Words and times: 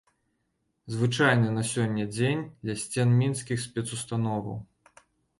Звычайны 0.93 1.49
на 1.57 1.63
сёння 1.71 2.05
дзень 2.15 2.41
ля 2.69 2.75
сцен 2.83 3.13
мінскіх 3.19 3.61
спецустановаў. 3.65 4.57